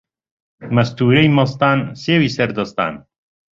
مەستوورەی 0.75 1.33
مەستان 1.37 1.79
سێوی 2.03 2.33
سەر 2.35 2.49
دەستان 2.57 2.93